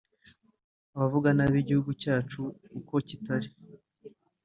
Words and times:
abavuga 0.95 1.29
nabi 1.37 1.57
igihugu 1.63 1.91
cyacu 2.01 2.41
uko 2.79 2.95
kitari 3.07 3.49